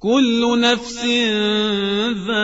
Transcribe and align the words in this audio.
كل 0.00 0.60
نفس 0.60 1.04
ذائقة 2.26 2.42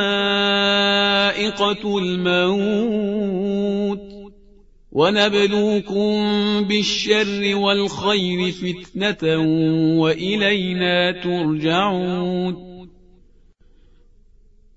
الموت. 1.99 4.00
ونبلوكم 4.93 6.14
بالشر 6.69 7.56
والخير 7.56 8.53
فتنة 8.53 9.37
وإلينا 10.00 11.23
ترجعون. 11.25 12.66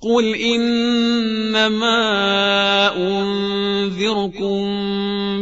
قل 0.00 0.34
إنما 0.34 1.96
أنذركم 2.96 4.58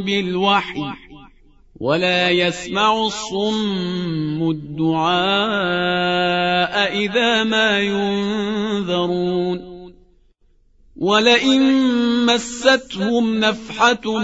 بالوحي 0.02 0.82
ولا 1.80 2.30
يسمع 2.30 3.06
الصم 3.06 4.50
الدعاء 4.50 5.16
إذا 6.98 7.44
ما 7.44 7.80
ينذرون 7.80 9.76
ولئن 10.96 11.62
مستهم 12.26 13.40
نفحة 13.40 14.18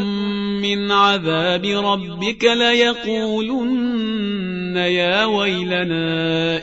من 0.63 0.93
عذاب 0.93 1.65
ربك 1.65 2.45
ليقولن 2.45 3.93
يا 4.77 5.25
ويلنا 5.25 6.63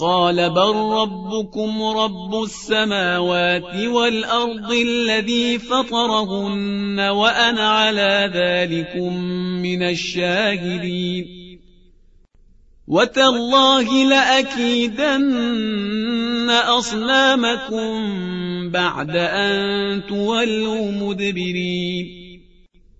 قال 0.00 0.50
بل 0.50 0.74
ربكم 0.74 1.82
رب 1.82 2.42
السماوات 2.42 3.76
والأرض 3.86 4.72
الذي 4.72 5.58
فطرهن 5.58 7.00
وأنا 7.00 7.68
على 7.68 8.30
ذلكم 8.34 9.24
من 9.62 9.82
الشاهدين. 9.82 11.26
وتالله 12.88 14.04
لأكيدن 14.04 15.30
أصنامكم 16.50 17.90
بعد 18.70 19.16
أن 19.16 20.02
تولوا 20.08 20.92
مدبرين. 20.92 22.19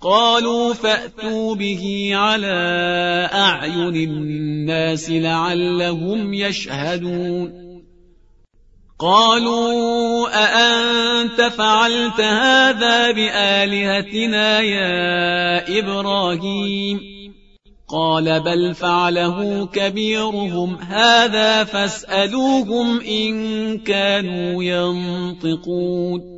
قالوا 0.00 0.74
فأتوا 0.74 1.54
به 1.54 2.10
على 2.14 3.28
أعين 3.34 3.96
الناس 3.96 5.10
لعلهم 5.10 6.34
يشهدون. 6.34 7.68
قالوا 8.98 10.28
أأنت 10.28 11.40
فعلت 11.40 12.20
هذا 12.20 13.12
بآلهتنا 13.12 14.60
يا 14.60 15.78
إبراهيم؟ 15.78 17.00
قال 17.88 18.40
بل 18.40 18.74
فعله 18.74 19.66
كبيرهم. 19.66 20.74
هذا 20.74 21.64
فاسألوهم 21.64 23.00
إن 23.00 23.78
كانوا 23.78 24.62
ينطقون. 24.64 26.37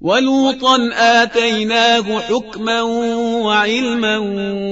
ولوطا 0.00 0.90
آتيناه 0.92 2.20
حكما 2.20 2.82
وعلما 3.44 4.18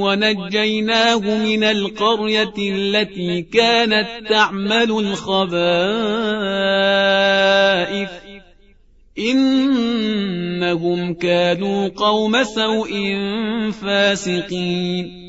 ونجيناه 0.01 1.19
من 1.19 1.65
القرية 1.65 2.55
التي 2.59 3.43
كانت 3.43 4.09
تعمل 4.29 4.91
الخبائث. 4.91 5.69
إنهم 9.19 11.15
كانوا 11.15 11.89
قوم 11.89 12.45
سوء 12.45 12.91
فاسقين. 13.83 15.29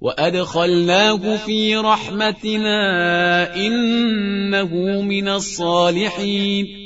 وأدخلناه 0.00 1.36
في 1.36 1.76
رحمتنا 1.76 3.56
إنه 3.56 5.00
من 5.02 5.28
الصالحين. 5.28 6.85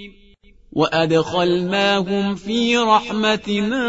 وأدخلناهم 0.71 2.35
في 2.35 2.77
رحمتنا 2.77 3.81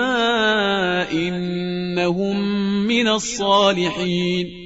إنهم 1.12 2.37
من 2.87 3.09
الصالحين 3.09 4.62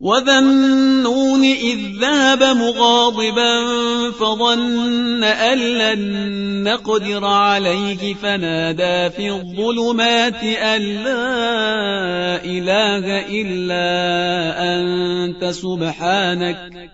وذا 0.00 0.38
النون 0.38 1.44
إذ 1.44 1.78
ذهب 2.00 2.42
مغاضبا 2.42 3.64
فظن 4.10 5.24
أن 5.24 5.58
لن 5.58 6.62
نقدر 6.62 7.24
عليه 7.24 8.14
فنادى 8.14 9.10
في 9.16 9.30
الظلمات 9.30 10.44
أن 10.44 10.82
لا 10.82 12.44
إله 12.44 13.26
إلا 13.40 13.86
أنت 14.74 15.44
سبحانك 15.44 16.93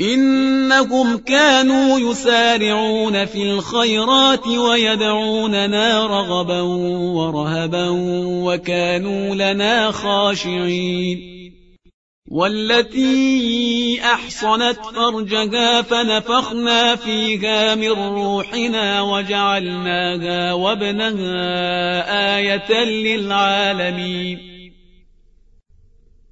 إنهم 0.00 1.16
كانوا 1.16 1.98
يسارعون 1.98 3.24
في 3.24 3.42
الخيرات 3.42 4.46
ويدعوننا 4.46 6.06
رغبا 6.06 6.60
ورهبا 6.60 7.88
وكانوا 8.44 9.34
لنا 9.34 9.90
خاشعين. 9.90 11.32
والتي 12.30 14.00
أحصنت 14.04 14.78
فرجها 14.94 15.82
فنفخنا 15.82 16.96
فيها 16.96 17.74
من 17.74 17.90
روحنا 17.90 19.02
وجعلناها 19.02 20.52
وابنها 20.52 22.36
آية 22.36 22.84
للعالمين. 22.84 24.51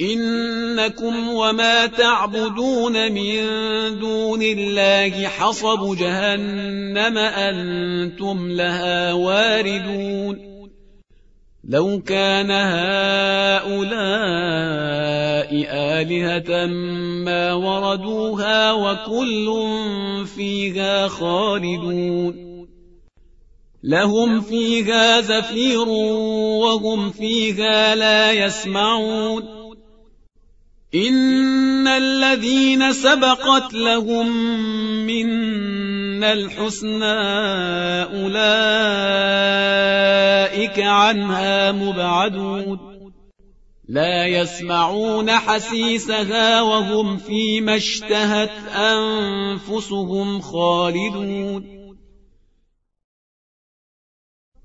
إنكم 0.00 1.28
وما 1.28 1.86
تعبدون 1.86 3.12
من 3.12 3.44
دون 3.98 4.42
الله 4.42 5.28
حصب 5.28 5.96
جهنم 5.96 7.18
أنتم 7.18 8.52
لها 8.52 9.12
واردون. 9.12 10.48
لو 11.68 12.02
كان 12.06 12.50
هؤلاء 12.50 13.88
آلهة 15.70 16.66
ما 17.24 17.52
وردوها 17.52 18.72
وكل 18.72 19.46
فيها 20.36 21.08
خالدون. 21.08 22.48
لهم 23.82 24.40
فيها 24.40 25.20
زفير 25.20 25.88
وهم 25.88 27.10
فيها 27.10 27.94
لا 27.94 28.32
يسمعون. 28.32 29.57
إن 30.94 31.88
الذين 31.88 32.92
سبقت 32.92 33.74
لهم 33.74 34.26
منا 35.06 36.32
الحسنى 36.32 37.14
أولئك 38.04 38.38
عنها 40.80 41.72
مبعدون 41.72 42.78
لا 43.88 44.26
يسمعون 44.26 45.30
حسيسها 45.30 46.62
وهم 46.62 47.16
فيما 47.16 47.76
اشتهت 47.76 48.52
أنفسهم 48.74 50.40
خالدون 50.40 51.77